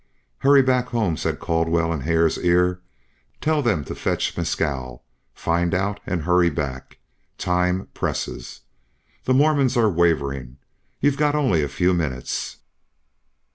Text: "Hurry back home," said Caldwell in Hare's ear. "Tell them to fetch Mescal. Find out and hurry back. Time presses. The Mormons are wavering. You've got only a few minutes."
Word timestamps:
"Hurry 0.39 0.63
back 0.63 0.87
home," 0.87 1.15
said 1.15 1.37
Caldwell 1.39 1.93
in 1.93 1.99
Hare's 1.99 2.39
ear. 2.39 2.81
"Tell 3.39 3.61
them 3.61 3.83
to 3.83 3.93
fetch 3.93 4.35
Mescal. 4.35 5.03
Find 5.35 5.75
out 5.75 5.99
and 6.07 6.23
hurry 6.23 6.49
back. 6.49 6.97
Time 7.37 7.85
presses. 7.93 8.61
The 9.25 9.35
Mormons 9.35 9.77
are 9.77 9.91
wavering. 9.91 10.57
You've 11.01 11.17
got 11.17 11.35
only 11.35 11.61
a 11.61 11.69
few 11.69 11.93
minutes." 11.93 12.57